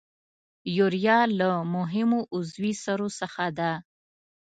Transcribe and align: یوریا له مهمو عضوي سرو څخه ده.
یوریا 0.77 1.19
له 1.39 1.49
مهمو 1.75 2.19
عضوي 2.35 2.73
سرو 2.83 3.09
څخه 3.19 3.45
ده. 3.59 3.71